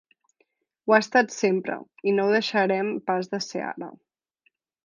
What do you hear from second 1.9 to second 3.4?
i no ho deixarem pas